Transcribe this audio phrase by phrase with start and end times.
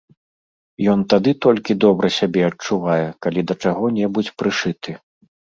[0.93, 4.91] Ён тады толькі добра сябе адчувае, калі да чаго-небудзь прышыты.